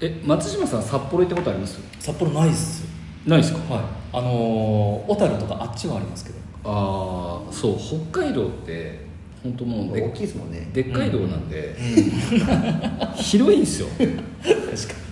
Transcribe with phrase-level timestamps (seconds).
[0.00, 1.78] え松島さん札幌行ったことあります？
[1.98, 2.84] 札幌ないっす
[3.26, 3.74] ないですか？
[3.74, 3.84] はい。
[4.12, 6.38] あのー小樽とかあっちはありますけど。
[6.64, 7.76] ああそう
[8.10, 9.06] 北海道って
[9.42, 10.68] 本当もうで大きいですもんね。
[10.72, 11.74] でっかい道なんで、
[13.16, 13.88] 広いんですよ。
[13.98, 14.14] 確か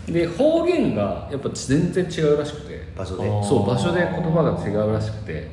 [0.09, 2.87] で方言がやっぱ全然違うらしくて。
[2.97, 3.25] 場所で。
[3.29, 3.43] あー。
[3.43, 5.51] そう場所で言葉が違うらしくて。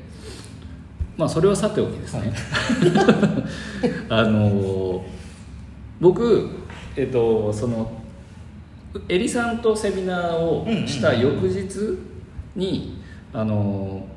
[1.15, 2.34] まあそれはさておきですね、
[4.09, 5.02] あのー
[6.02, 6.50] 僕
[6.95, 7.91] えっとその
[9.10, 11.97] エリさんとセミナーをした翌日
[12.56, 13.02] に、
[13.33, 14.14] あのー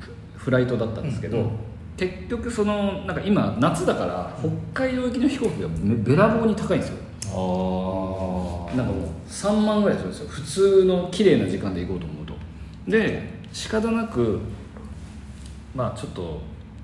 [0.00, 1.50] フフライトだったんですけど、うんうん。
[1.96, 4.38] 結局そのなんか今夏だから
[4.72, 6.96] 北海道行きの飛行機がめべらぼうに高いんですよ。
[7.30, 10.28] あなんかもう3万ぐらいするんですよ。
[10.28, 12.34] 普通の綺麗な時間で行こうと思うと。
[12.86, 14.40] で仕方なく
[15.74, 16.40] まあちょっと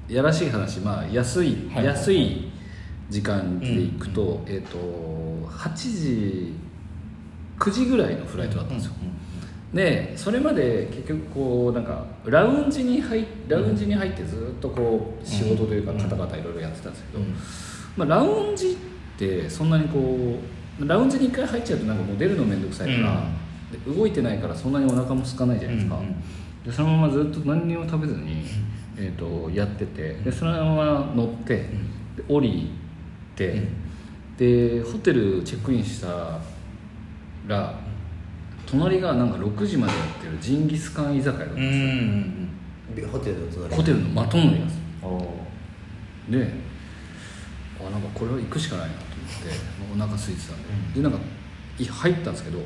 [0.08, 2.50] やらしい話まあ安い、はい安い
[3.08, 4.78] 時間で行くと、うえっ、と
[5.48, 6.54] 8時
[7.58, 8.92] 9時ぐらいのフライトだったんですよ、
[9.72, 17.34] でそれまで結局こうなんかラウンジに入ラウンジに入ってずっとこう仕事というかうんカタカタいろいろやってたんですけど、うん。
[17.96, 20.38] まあ、ラウンジってそんなにこ
[20.80, 23.22] うラウンジに1回入っちゃうとなんかもう出るの面倒くさいから、
[23.70, 26.14] で動いてないからそんなにお腹も空かないじゃないですか、うんうん
[26.64, 28.42] でそのままずっと何にも食べずに、
[28.96, 32.70] えー、とやっててでそのまま乗って、で降り
[33.36, 33.68] て、
[34.38, 36.40] でホテルチェックインした
[37.46, 37.74] ら
[38.66, 42.48] 隣がなんか6時までやってるジンギスカン居酒屋だったんうん
[42.92, 43.74] うですよ、ホテルの隣。
[43.74, 44.78] ホテルのまともにです。
[45.02, 45.44] お
[46.30, 46.50] で
[47.80, 49.50] あなんかこれは行くしかないなと思って
[49.92, 51.18] お腹空いてたんで、でなんか
[51.78, 52.60] い入ったんですけど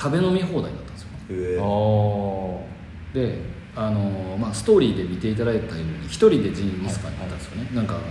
[0.00, 1.08] 食べ飲み放題だったんですよ。
[1.30, 2.66] へえお
[3.12, 3.38] で
[3.76, 8.04] あの、まあ、ストーリーで見ていただいたように一人でジンギスカンに行ったんですよね、なんかあの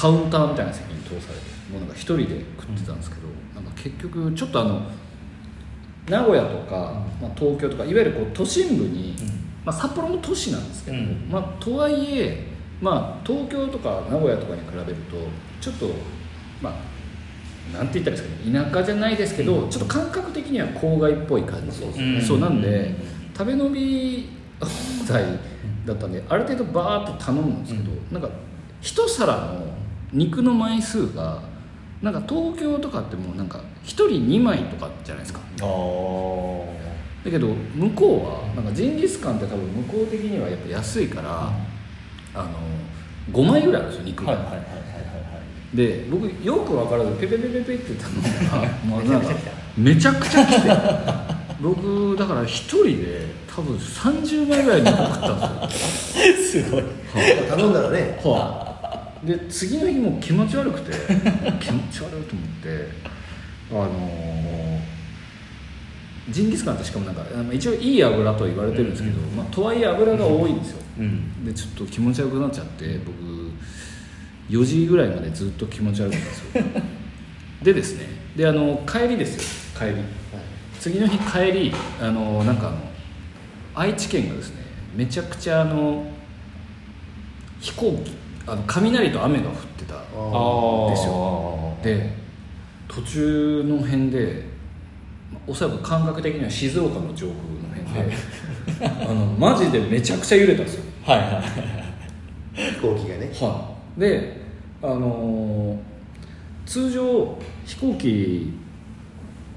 [0.00, 4.80] カウンターみたいな席に通されてもうなんか一人で食ってたんですけど、なんか結局ちょっとあの
[6.08, 9.14] 名古屋とか、まあ、東京とかいわゆるこう都心部に、
[9.62, 11.28] まあ、札幌も都市なんですけど、うん。
[11.30, 12.46] まあ、とはいえ、
[12.80, 15.18] まあ、東京とか名古屋とかに比べると
[15.60, 15.90] ちょっと
[16.62, 22.96] まあなんて言ったらいいですかね田舎じゃないですけど、ちょっと感覚的には郊外っぽい感じそうですねそうなんで、うん。
[23.36, 25.24] 食べ飲み放題
[25.84, 28.30] だったんである程度バーッと頼むんですけど、なんか
[28.80, 29.79] 一皿の
[30.12, 31.42] 肉の枚数が
[32.02, 35.40] なんか東京とかってもうなんか1人2枚とかじゃないですか。
[37.24, 41.52] だけど向こうはなんかジンギスカンって多分向こう的にはやっぱ安いから、
[42.34, 42.50] あの
[43.30, 44.76] 5枚ぐらいあるんですよ肉が、はいはいはいはいは
[45.72, 49.28] いで僕よく分からずペペペペペって頼んだらもうなんか
[49.76, 51.40] めちゃくちゃ来て。
[51.60, 56.64] 僕だから一人で多分30枚ぐらい肉食ったんですよ。
[56.64, 56.84] すごい。
[57.48, 58.18] 頼んだらね。
[58.24, 58.69] はい、
[59.24, 60.92] で次の日も気持ち悪くて
[61.60, 62.88] 気持ち悪いと思って
[63.70, 64.60] あのー
[66.30, 67.22] ジンギスカンってしかもなんか
[67.52, 71.44] 一応いい油と言われてるんですけど、まあ、とはいえ油が多いんですよ、うん。
[71.44, 73.16] でちょっと気持ち悪くなっちゃって僕
[74.48, 76.82] 4時ぐらいまでずっと気持ち悪かったんですよ。
[77.62, 78.06] でですね
[78.36, 79.42] であの帰りですよ。
[79.78, 80.02] 帰り。
[80.78, 82.78] 次の日帰りあのなんかあの
[83.74, 84.62] 愛知県がですね
[84.94, 86.06] めちゃくちゃあの
[87.60, 88.12] 飛行機
[88.46, 91.76] あの雷と雨が降ってたですよ。
[91.82, 92.12] で
[92.88, 94.44] 途中の辺で
[95.32, 98.16] まあおそらく感覚的には静岡の上空の辺で、
[99.08, 100.84] あのマジでめちゃくちゃ揺れたんですよ。
[101.04, 101.42] はいはい
[102.52, 103.30] 飛行機がね。
[103.40, 104.40] はい、で、
[104.82, 105.90] あのー
[106.66, 107.36] 通常
[107.66, 108.52] 飛行機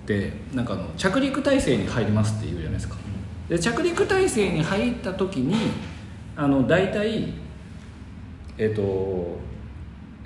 [0.03, 2.95] ってなんかあの着陸態勢に入りますって言うじゃないですか。
[3.47, 5.55] で着陸態勢に入った時に
[6.35, 7.33] あの大体
[8.57, 9.37] えっ、と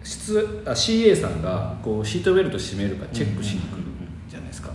[0.03, 3.83] 室あ CA さんがこうシートベルト締めるかチェックしに来る
[4.29, 4.71] じゃないですか。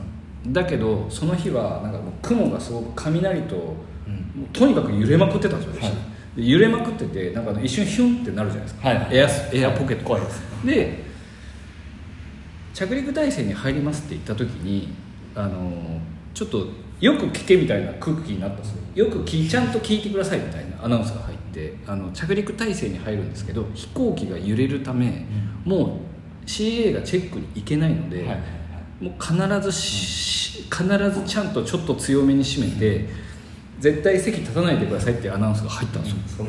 [0.49, 3.75] だけどその日はなんかもう雲がすごく雷と、も
[4.45, 5.93] うとにかく揺れまくってたんですよ、はい。
[6.37, 10.23] で揺れまくっててなんか一瞬ヒュンってなるじゃないですか、はいはいエアスエアポケット、怖い
[10.65, 11.03] で
[12.75, 14.95] 着陸態勢に入りますって言った時に
[15.35, 16.01] あの
[16.35, 16.67] ちょっと
[17.01, 18.77] よく聞けみたいな空気になったんですよ。
[18.95, 21.42] よく聞いちゃんと聞いてくださいみたいなアナウンスが入って
[21.87, 25.27] あの着陸態勢に入るんですけど飛行機が揺れるため、
[25.65, 26.01] も
[26.45, 28.43] う CA がチェックに行けないので、はいはい
[29.03, 33.09] もう必ずし、必ずちゃんとちょっと強めに締めて、
[33.81, 36.47] 絶対席立たないでくださいっていうアナウンスが入ったんですよ、そん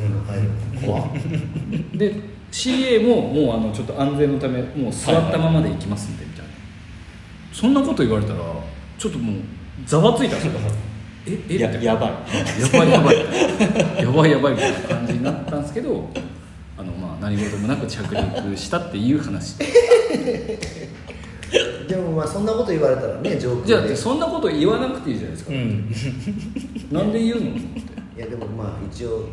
[1.98, 2.14] で
[2.52, 6.50] CA ももうあのちょっと安全のためもう座ったままで行きますんでみたいな、
[7.52, 8.38] そんなこと言われたら
[8.96, 9.36] ちょっともう
[9.84, 10.52] ざわついたんですよ
[11.26, 12.10] ええややばい。
[12.10, 13.16] やばいやばい。
[14.02, 16.08] やばいやばいみたいな感じになったんですけど
[16.76, 19.56] あのまあ何事もなく着陸したっていう話
[21.88, 25.90] でもまあそんなこと言われたらね上空じゃあでそんなこと言わなくていいじゃないですか、ん。
[26.92, 27.42] なんで言うの？
[27.50, 27.54] い
[28.18, 29.28] やでもまあ一応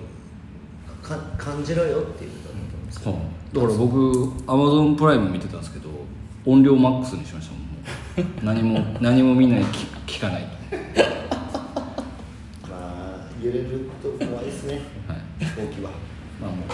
[1.03, 3.15] か感じろよっていうことだと思うんですよ
[3.53, 5.89] だから僕アマゾンプライム見てたんですけど
[6.45, 7.61] 音量マックスにしましたもん。
[8.43, 10.47] 何も何も見ない聞聞かないま
[11.03, 11.20] あ
[13.41, 14.81] 揺れると怖いですね。
[15.07, 15.45] はい。
[15.45, 15.91] 飛行機は。
[16.39, 16.65] まあもう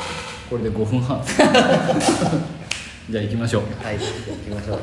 [0.50, 1.24] これで5分半。
[3.10, 3.64] じゃあ行きましょう。
[3.84, 4.80] はいじゃあ行きましょう。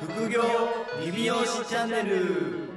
[0.00, 0.42] 副業
[1.04, 2.72] リビオシチャンネル。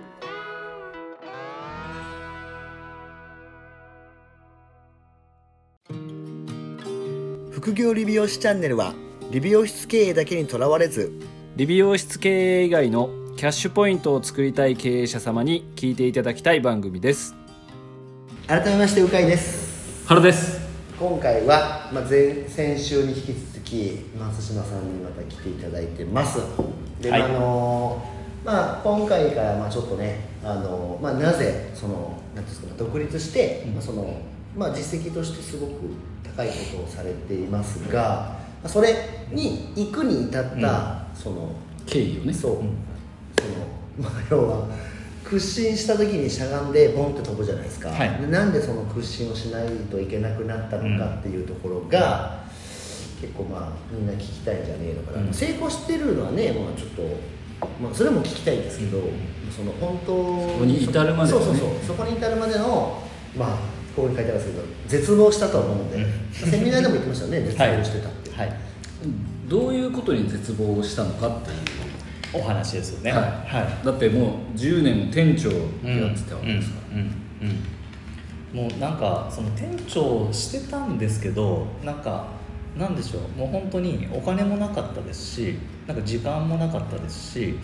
[7.65, 8.93] 副業理美容師チャンネルは
[9.31, 11.11] 理美容室経営だけにとらわれず
[11.55, 17.35] 理美容室経営以外のキャッシュポイントを作りたい経営者様に聞いていただきたい番組です。
[18.47, 20.07] 改めましてうかいです。
[20.07, 20.61] 原です。
[20.97, 26.39] 今回は、まあ、前先週に引き続き松島さんにまた来ていただいてます。
[27.01, 27.23] で、はい。
[27.23, 28.01] あの
[28.45, 34.17] まあ、今回からまあちょっとねあの、まあ、なぜそのなんていうんですか独立して、まあその
[34.55, 35.71] まあ、実績としてすごく
[36.23, 38.95] 高いことをされていますが、まあそれ
[39.33, 41.51] に行くに至った、その
[41.85, 42.33] 経緯をね。
[42.33, 42.69] そう、その
[43.99, 44.67] まあ要は
[45.23, 48.09] 屈伸した時にしゃがんでボンって飛ぶじゃないですか、はい。
[48.21, 52.45] でなんでその屈伸をしないといけなくなったのかっていうところが、
[53.21, 55.33] 結構まあみんな聞きたいんじゃねえのかな、うん。
[55.33, 57.01] 成功してるのはねまあちょっと、
[57.81, 59.01] まあ、それも聞きたいんですけど、
[59.55, 61.45] その本当そこに至るまでのね。
[61.45, 61.85] そうそうそう。
[61.87, 63.01] そこに至るまでの
[63.35, 63.49] まあ
[63.95, 66.51] ここに書いてあるんですけど絶望したと思うので、うん。
[66.51, 68.53] セミナーでも言ってましたよね絶望してたって、はい。
[69.47, 71.55] どういうことに絶望したのかっていう
[72.37, 73.11] お話ですよね。
[73.11, 73.21] はい。
[73.21, 73.85] はい。
[73.85, 77.11] だってもう10年も店長やってたわけですから、うん。
[78.55, 82.27] もうなんかその店長してたんですけどなんか
[82.77, 83.39] なんでしょう。
[83.39, 85.55] もう本当にお金もなかったですし
[85.87, 87.57] なんか時間もなかったですし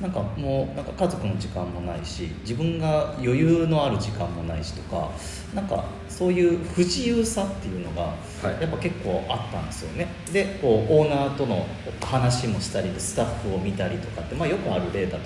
[0.00, 5.10] なんかもうなんか家族の時間もないし自分が余裕のある時間もないしとか
[5.54, 8.14] なんかそういう不自由さっていうのがは
[8.58, 8.62] い。
[8.62, 10.06] やっぱ結構あったんですよね。
[10.32, 11.66] でこうオーナーとの
[12.02, 15.24] 話もしたりでスタッフを見たりとかって、まあ、よくある例だと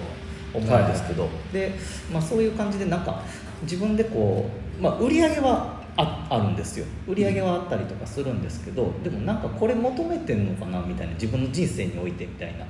[0.55, 1.73] 思うんですけど、で、
[2.13, 3.23] まあ、そういう感じでなんか
[3.63, 4.49] 自分でこ
[4.79, 6.87] う、まあ、売り上げはああるんですよ。
[7.07, 12.65] 売り上げはあったりとかするんですけどでもなんかこれ求めてんのかなみたいな自分の人生においてみたいな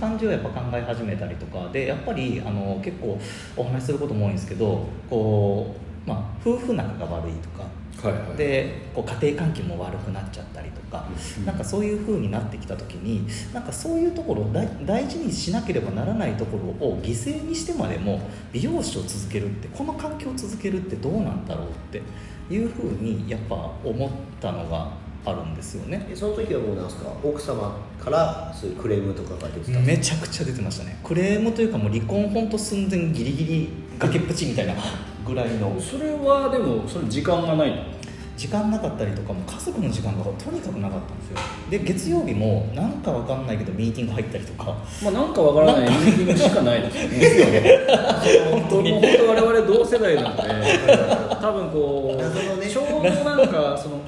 [0.00, 3.18] 感じをやっぱ考え始めたりとかでやっぱりあの結構
[3.56, 5.74] お話しすることも多いんですけどこ
[6.06, 7.66] う、まあ、夫婦仲が悪いとか
[8.02, 8.36] はいはい。
[8.36, 11.08] でこう家庭環境も悪くなっちゃったりとか、
[11.46, 14.44] なんかそういう風になってきた時になんかそういうところ
[14.84, 18.20] 大事にしなければならないところを犠牲にしてまでも
[18.52, 22.02] 美容師を続けるってこの環境を続けるってどうなんだろうって
[22.50, 23.54] いう風にやっぱ
[23.84, 24.10] 思っ
[24.40, 24.90] たのが
[25.24, 26.06] あるんですよね。
[26.10, 27.10] えその時はもうなんですか？
[27.22, 30.98] 奥様からそういうクレームとかが出てためちゃくちゃ出てましたね。
[31.04, 33.68] クレームというかもう離婚本当寸前ギリギリ
[33.98, 34.74] 崖っぷちみたいな
[35.24, 35.80] ぐらいの。
[35.80, 37.76] それはでもそれ時間がないの
[38.36, 41.38] 時間なかったりとかも家族の時間がとにかくなかったんですよ。
[41.70, 44.76] で月曜日もなんかわかんないけどミーティング入ったりとか。
[45.02, 46.98] まあなんかわからないミーティングしかないです。
[47.40, 47.80] よね。
[48.50, 48.92] 本当に。
[48.92, 50.42] 本当我々同世代なので
[51.40, 54.00] 多分こう、ちょうどなんかその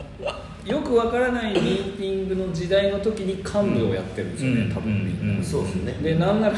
[0.65, 4.95] よくわからないミーティングの時代の時に幹部をやってるんですよね、うん多分う
[5.27, 5.45] んうん。
[5.45, 5.93] そうですよね。
[6.03, 6.55] でなんなら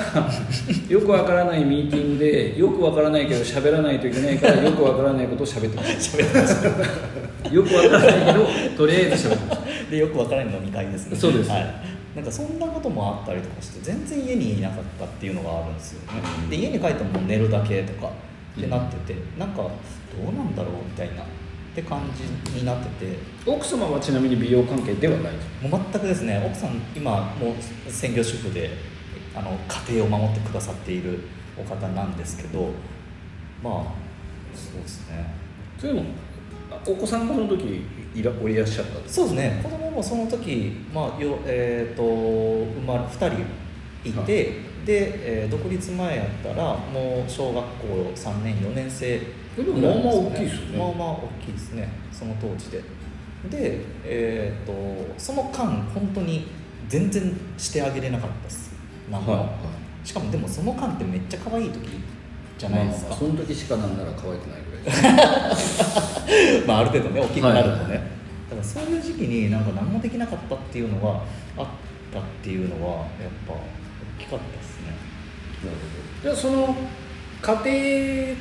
[0.89, 6.17] よくわからないミーティングでよくわからないけど喋らないといけないからよくわからないことを喋ってます。
[6.17, 7.16] 喋ってました
[7.53, 11.17] よくわからないけどとりあえず喋ってますでよくわからない飲み会ですね。
[11.17, 11.51] そうです。
[11.51, 11.75] はい、
[12.15, 18.09] なんかそんなこともあったりとかして全然家にいなかったっていうのがあるんですよね、で家に帰ってももう寝るだけとか
[18.59, 19.71] ってなってて、なんかど
[20.23, 21.27] うなんだろうみたいなっ
[21.75, 23.37] て感じになってて。
[23.47, 25.33] 奥様はちなみに美容関係ではない？
[25.69, 26.43] もう全くですね。
[26.45, 28.71] 奥さん今もう専業主婦で
[29.37, 29.57] あの
[29.89, 31.21] 家庭を守ってくださっている
[31.57, 32.71] お方なんですけど
[33.63, 33.85] まあ
[34.53, 35.33] そうですね。
[35.79, 36.26] それでもあ
[36.87, 39.61] お子さんがその時いらおいらっしゃったそうですね。
[39.63, 44.27] 子供もその時、まあよえー、と生まれ2人いて、はい。
[44.27, 49.19] で、えー独立前やったらもう小学校3年4年生
[49.57, 50.79] でもまあまあ大きいですよね。
[50.79, 51.89] まあまあ大きいですね。
[52.13, 52.79] その当時で。
[53.51, 56.47] で、えー、とその間本当に
[56.89, 58.73] 全然してあげれなかったです。
[59.11, 59.47] なんも、はいは
[60.05, 60.07] い。
[60.07, 61.81] しかもでもその間ってめっちゃ可愛い時
[62.59, 66.16] じゃないですか、まあまあその時しかなんなら可愛くないぐらい
[66.67, 68.17] まあ、ある程度ね大きくなるとね、はい
[68.49, 71.21] だからそういう時期になんか何もできなかったっていうのが
[71.59, 71.67] あっ
[72.13, 73.07] たっていうのはやっ
[73.45, 73.59] ぱ大
[74.21, 74.95] きかったですね。
[76.23, 76.77] じゃあその
[77.43, 78.37] 家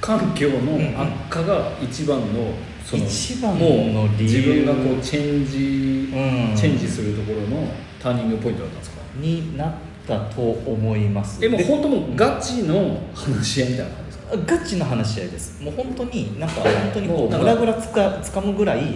[0.00, 6.56] 庭環境の悪化が一番のその一番のもう理由自分がこうチェンジ、うん。
[6.56, 7.68] チェンジするところの
[8.00, 9.02] ターニングポイントだったんですか？
[9.16, 9.72] になっ
[10.06, 11.44] たと思います。
[11.44, 14.05] えも本当もうガチの話し合いみたいな感
[14.46, 15.62] ガチの話し合いです。
[15.62, 18.88] もう本当になんか本当にこうもうグラグラつかつかむぐらいはい。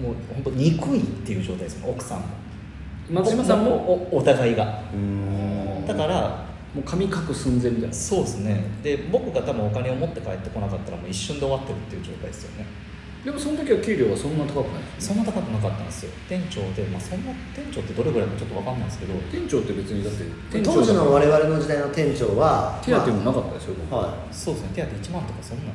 [0.00, 1.80] もう本当憎いっていう状態です。
[1.86, 2.26] 奥さんも。
[3.10, 3.70] 松島さんも？
[4.12, 4.82] おお互いが。
[4.92, 5.86] うん。
[5.86, 7.94] だからもう髪隠寸前みたいな。
[7.94, 8.64] そうですね。
[8.82, 12.66] で僕が多分お金を持って帰ってこなかったらもう一瞬で終わってるっていう状態ですよね
[13.26, 16.12] でもその時は給料はそんな高くないそんな高くなかったんですよ。
[16.28, 19.14] 店長で、まあ、そんな店長ってどれぐらいかちょっと分かんないんですけど。
[19.34, 24.70] 店長って別にだって店長当時の我々々の時代の店長は手当もなかったですよ、まあはそうですね。
[24.78, 25.74] 手当1万とかそんな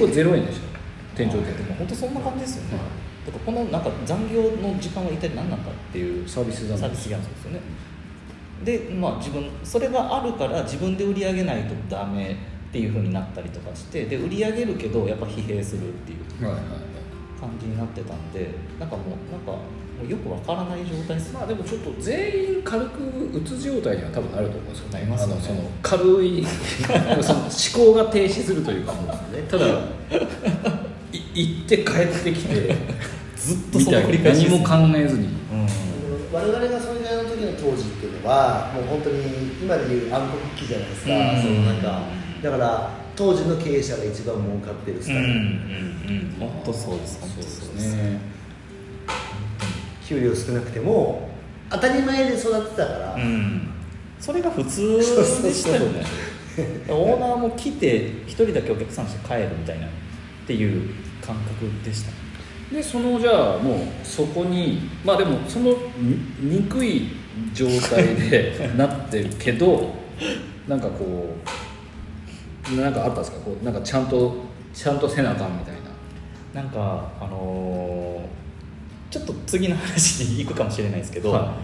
[0.00, 0.72] 僕0円でした。
[1.12, 3.26] 店長手でも本当そんな感じですよね、はい。
[3.28, 6.80] だからこのなんか残業の時間は一体何なんだっていうサービス残業。
[6.80, 7.60] サービス残業ですよね。
[8.64, 16.42] でまあ自分それがあるから自分で売り上げないとダメっていうふうになったりとかしてで売り上げるけどやっぱ疲弊するっていう。
[16.42, 16.85] はいはいはい
[17.40, 21.32] 感じになってたんでなんかもうなんかもうよくわからない状態です。
[21.32, 25.34] まあでもちょっと全員軽くうつ状態には多分なると思うんですよなりますよね。
[25.34, 26.46] あのその軽い
[27.22, 29.06] その思考が停止するというかもう
[29.48, 29.70] ただい
[31.34, 32.76] 行って帰ってきて
[33.36, 35.28] ずっとみその何も考えずに。
[35.52, 35.66] うん。
[36.32, 39.22] 我々がそれぐらいの時の当時っていうのはもう本当に
[39.62, 41.42] 今でいう暗黒期じゃないですか、うん。
[41.42, 42.00] そのなんか
[42.42, 48.20] だから当時の経営者が一番儲かってるスタイル、うんうんうん本当そうです本当そうですね。
[50.06, 51.30] 給料少なくても
[51.70, 53.68] 当たり前で育ってたから、うん。
[54.20, 55.02] それが普通で
[55.52, 56.04] したよね。
[56.88, 59.90] オーナーも来て一人だけお客さんして帰るみたいなっ
[60.46, 62.12] ていう感覚でした。
[62.72, 67.08] でそのじゃあもうそこにまあでもそのに憎い
[67.54, 69.94] 状態でなってるけど
[70.66, 71.48] なんかこう
[72.74, 73.38] なんかあったんですか？
[73.38, 74.34] こうなんかちゃんと
[74.74, 75.74] ちゃんとせなあかんみたい
[76.54, 76.60] な。
[76.62, 78.26] なんかあのー
[79.08, 81.54] ちょっと次の話に行くかもしれないですけど、は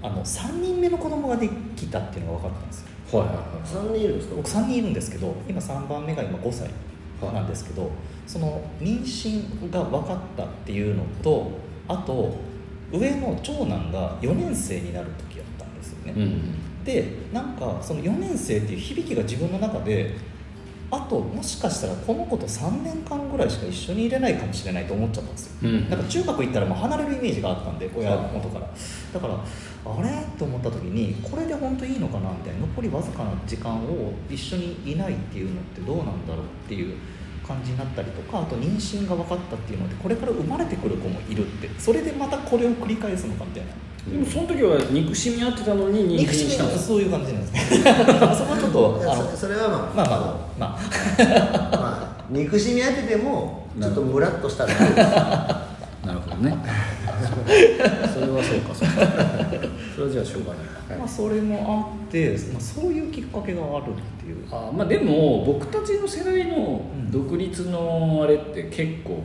[0.00, 3.18] あの3人目の子供ができたっていうのが分かったんですよ。
[3.18, 4.36] はいはい3人いるんですか？
[4.36, 6.70] 僕3人いるんですけど今3番目が今5歳
[7.34, 7.90] なんですけど、
[8.28, 11.50] その妊娠が分かったっていうのと
[11.88, 12.36] あと
[12.92, 15.64] 上の長男が4年生になる時やった。
[15.64, 16.84] んですよね、うん。
[16.84, 20.14] でなんかその4年生っていう響きが自分の中で
[20.90, 25.90] あともしかしたらこの子と3年間ぐらいしか一緒にいれないかもしれないと思っちゃったんですよ、うん。
[25.90, 28.70] なんか中学行ったらもう離れるイメージがあったんで親元から。
[29.12, 30.08] だからあれ？
[30.38, 32.30] と思った時にこれで本当いいのかな？
[32.30, 36.96] みたいな残りわずかな時間を一緒にいないっていうのってどうなんだろうっていう
[37.46, 41.68] 感じになったりとかあと妊娠が分かったっていうのでこれから生まれてくる子もいるって。
[41.78, 43.72] それでまたこれを繰り返すのかみたいな
[44.10, 47.82] でもその時は憎しみ合ってたのに妊娠憎しみしたそういう感じなんですね。
[47.84, 50.18] そこはちょっとあのそそれはまあまあまあ
[50.58, 51.76] まあ。
[51.76, 54.74] まあ憎しみ合っててもちょっとムラっとしたら。
[56.04, 56.56] なるほどね。
[58.14, 59.06] それはそうかそうか。
[59.94, 64.46] それはじゃあしょうがない、まあ、それもあって、まあ、そういうきっかけがあるっていう。
[64.50, 69.22] あまあでも僕たちの世代の独立のあれって結構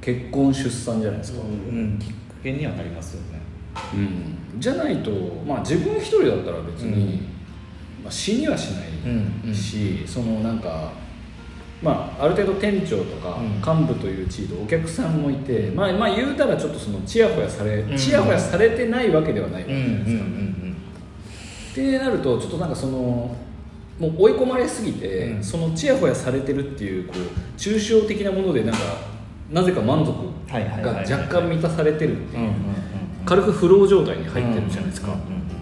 [0.00, 3.41] 結婚出産じゃないですか、うんうん、きっかけにはなりますよね
[3.94, 4.60] うん。
[4.60, 5.10] じゃないと
[5.46, 7.20] まあ自分一人だったら別に、うん。
[8.04, 8.88] まあ、死にはしない
[9.46, 10.90] うんし、そのなんか
[11.82, 13.56] まあある程度店長とかうん。
[13.56, 17.96] 幹部という地位でお客さんもいて、まあまあ言うたらちょっとそのチヤホヤされ、うん。
[17.96, 20.24] チヤホヤされてないわけではないわけじゃないですか、
[21.72, 23.36] ってなるとちょっとなんかその
[23.98, 25.44] もう追い込まれすぎて、うん。
[25.44, 28.78] そのチヤホヤされてるっていうこう抽象的なものでなんか
[29.50, 30.12] なぜか満足
[30.50, 32.52] が若干満たされてるっていう
[33.24, 35.14] 軽くフロー状態に入ってるじゃないですか、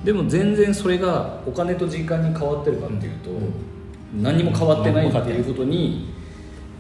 [0.05, 3.31] でも全然それがお金と時間に変わってるかっていうと、
[4.21, 6.13] 何にも変わってないっていうことに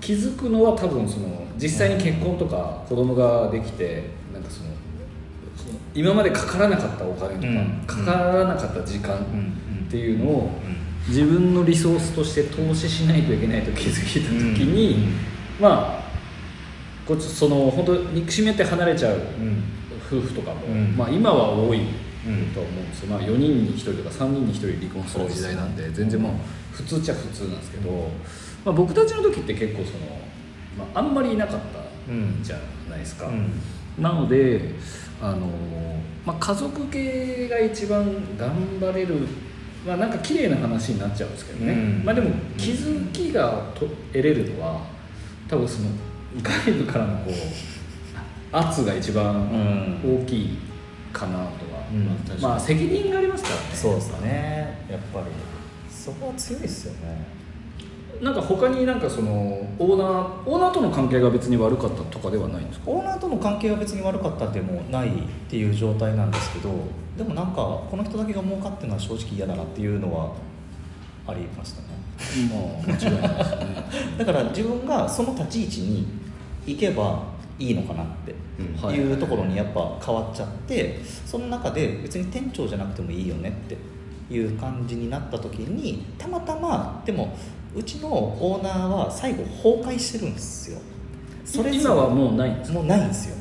[0.00, 4.70] 気づくのは多分その実際に結婚とか子供ができてなんかその
[5.94, 7.84] 今までかからなかったお金とか、うん。
[7.86, 9.86] かからなかった時間うん。
[9.86, 10.50] っていうのを
[11.08, 15.12] 自分のリソースとして投資しないといけないと気づいた時に、うん。
[15.60, 16.10] まあ
[17.06, 19.62] こっちその本当憎しみ合って離れちゃううん
[20.10, 20.96] 夫婦とかも、うん。
[20.96, 21.80] まあ、今は多い
[22.26, 26.32] うんとは思うんですよ、まあ、4人に1人とか3人に1人離婚する時代なんで全然もう
[26.72, 27.90] 普通っちゃ普通なんですけど、
[28.64, 29.98] まあ、僕たちの時って結構その、
[30.76, 33.52] まあ、あんまりいなかったうんじゃないですか、うん。
[34.02, 34.74] なので
[35.22, 35.46] あの、
[36.26, 38.04] まあ、家族系が一番
[38.36, 39.26] 頑張れる
[39.86, 42.04] まあなんか綺麗な話になっちゃうんですけどね、うん。
[42.04, 44.82] まあでも気づきがと得れるのは
[45.48, 45.88] 多分その
[46.42, 47.79] 外部からのこう
[48.52, 50.58] 圧が一番大きい
[51.12, 51.50] かなとは、
[51.92, 51.94] う
[52.38, 52.40] ん。
[52.40, 53.60] まあ責任がありますからね。
[53.72, 54.86] そうですね。
[54.90, 55.26] やっぱり。
[55.90, 57.40] そこは強いですよね。
[58.22, 59.30] なんか他になんかその
[59.78, 62.90] オーナーオーナーとの関係が別に悪かったとかではないんですか？
[62.90, 65.12] オーナーとの関係は別に悪かったでもないっ
[65.48, 66.70] ていう状態なんですけど
[67.16, 67.54] でもなんか
[67.90, 70.32] この人だけが儲かってるのは正直嫌だなっていうのは
[71.26, 71.88] ありましたね。
[72.52, 74.16] もう間違いないですね。
[74.18, 76.06] だから自分がその立ち位置に
[76.66, 77.22] 行けば
[77.60, 78.96] いいのかなってい。
[78.96, 83.76] いうところにやっぱ変わっちゃってその中で別に店長じゃなくてもいいよねって
[84.34, 87.36] いう感じになった時にたまたまでも
[87.76, 90.78] うちのオーナーは最後崩壊してるんですよ。
[91.44, 92.78] それ今はもうないんですか？
[92.78, 93.36] もうないんですよ。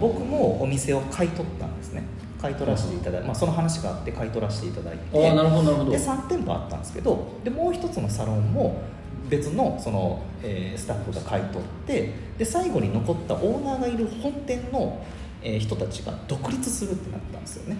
[0.00, 2.02] 僕もお店を買い取ったんですね。
[2.40, 5.28] 買い取らせていただいて、まあ、その話があって買い取らせていただいて。
[5.28, 5.90] あーなるほどなるほど。
[5.90, 8.80] で3店舗あったんですけどでもう一つのサロンも
[9.28, 15.04] 別のその、えースタッフが買い取ってで最後に残ったオーナーがいる本店の、
[15.42, 17.76] えー人たちが独立するってなったんですよね。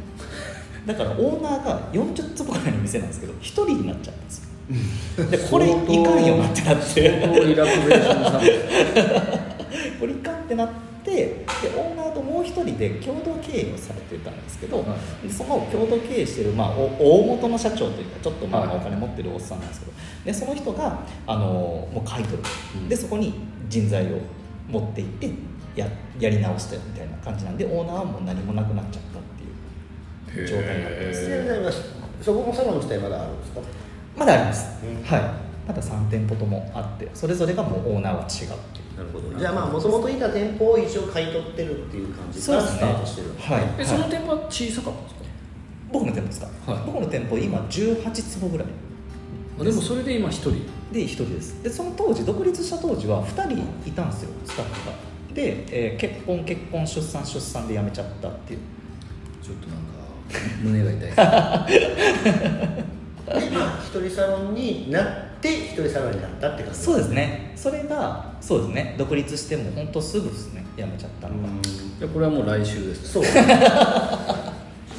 [0.87, 4.45] だからオーナーが40坪ぐらいの店なんですけど1人になっちゃったんですよ。
[5.27, 5.81] でこれいか
[6.15, 7.11] んよなってなって。
[10.01, 10.75] これいかんってなって
[11.09, 11.45] で
[11.77, 15.27] オーナーともう一人で共同経営をされてたんですけど、はい。
[15.27, 16.87] でその共同経営してる、まあ、お
[17.23, 18.77] 大元の社長というかちょっとまあはい。
[18.77, 19.93] お金持ってるおっさんなんですけど
[20.25, 21.45] でその人があの
[21.93, 22.43] もう買い取る、
[22.77, 22.89] うん。
[22.89, 23.35] でそこに
[23.69, 24.19] 人材を
[24.69, 25.31] 持っていって
[25.75, 25.87] や
[26.21, 29.23] やり直してみたいな感じなんでオーナーはもう何もなくなっちゃったっ
[30.33, 31.83] ていう状態になってます
[32.21, 33.61] そこのサロン自体まだあるんですか？
[34.17, 35.03] まだあります、うん。
[35.05, 35.21] はい。
[35.69, 38.29] まだ3店舗ともあってそれぞれがもうオーナーは違うっ
[38.73, 39.39] ていうなるほど。
[39.39, 45.21] じゃあまあもともといた店舗を一応買い取ってるっていう感じからスタートしてるはい、えその店舗は小さかったんですか？
[45.93, 46.83] 僕の店舗ですか、はい。
[46.85, 48.67] 僕の店舗今18坪ぐらい。
[49.61, 50.51] あでもそれで今一人？
[50.93, 51.63] で1人です。
[51.63, 54.93] でその当時独立した当時は2人いたんですよスタッフが。
[55.35, 58.61] で、えー結婚結婚出産出産で辞めちゃったっていう。
[59.43, 59.83] ちょっとなんか
[60.63, 61.13] 胸が痛いで
[63.55, 65.07] まあ一人サロンになっ
[65.41, 66.79] て一人サロンになったって感じ。
[66.79, 67.53] そうですね。
[67.57, 68.95] それがそうですね。
[68.99, 70.65] 独立しても本当すぐですね。
[70.77, 71.49] 辞めちゃったのが、
[71.99, 73.13] じゃあこれはもう来週です。
[73.13, 73.25] そう。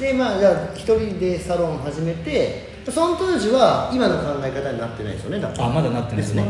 [0.00, 6.42] でまあじゃあ一人でサロン始めてその当時は今の考え方になってないですよねだからあまだなってないですね。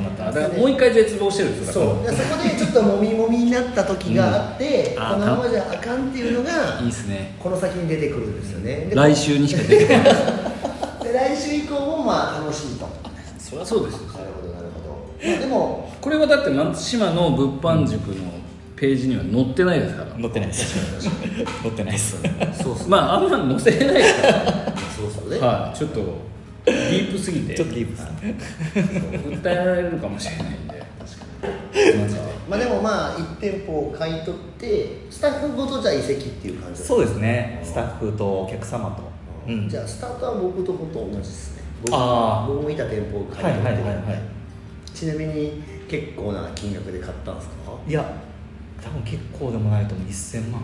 [0.57, 2.03] もう一回絶望してるんですよそう。
[2.05, 7.35] でそこでちょっともみもみになった時があって、うんあこのままじゃあかんっていうのがいいっすね。
[7.41, 8.87] この先に出てくるんですよね。
[8.87, 10.05] で来週にしか出てこない。
[11.03, 12.79] で来週以降もまあ楽しい
[13.51, 14.09] そりゃそうですよ。
[14.09, 18.15] ほどなるほど、まあ、でもこれはだって松島の物販塾の
[18.77, 20.17] ページには載ってないですから。
[20.17, 20.77] 乗ってないです。
[21.65, 22.17] 乗ってないです。
[22.63, 22.91] そうっすね。
[22.91, 24.35] まああんま載せれないですから。
[24.97, 25.77] そうっすよね、はい。
[25.77, 26.01] ちょっと
[26.65, 27.55] ディープすぎて。
[27.55, 28.39] ちょっとディープですね
[29.43, 30.83] 訴えられるかもしれないんで。
[31.99, 37.61] マジでまあでもまあ1店舗を買い取ってスタッフごとじゃあ移籍っていう感じそうですね。
[37.65, 39.03] スタッフとお客様と、
[39.51, 42.53] うん、じゃあスタートは僕とほと同じですね僕あー。
[42.55, 43.69] 僕もいた店舗を買い取って。
[43.71, 44.21] るんで、はいはいはいはい。
[44.95, 47.55] ちなみに結構な金額で買ったんですか？
[47.89, 48.05] いや
[48.83, 50.07] 多分結構でもないと思う。
[50.09, 50.63] 1000万。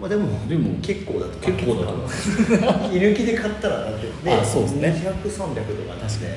[0.00, 2.08] まあでもでも結構だと結構だと思う。
[2.94, 4.06] 居抜きで買ったらだって。
[4.28, 4.88] ね あそうですね。
[4.88, 6.36] 200300とかなんで。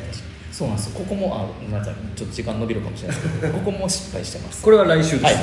[0.51, 0.99] そうなんですよ。
[0.99, 1.95] ここもあごめんなさい。
[2.15, 4.63] ちょっと時間伸びるかもしれないですけど ここも失敗してます。
[4.63, 5.35] これは来週です、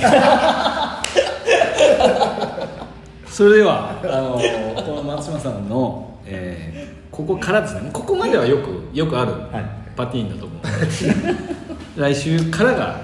[3.37, 4.40] それではあの
[4.82, 7.88] この松島さんの、えーここからですね。
[7.94, 9.64] ここまではよくよくあるはい。
[9.96, 10.62] パティーンだと思う。
[10.62, 13.00] ので来週からが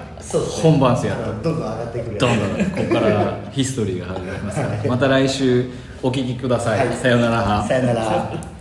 [0.63, 1.33] 本番戦やと。
[1.33, 4.85] どんどん上がってくるどんどんここからヒストリーが始まりますから。
[4.85, 5.71] また来週
[6.03, 7.65] お聞きください、さようなら。
[7.67, 8.52] さよなら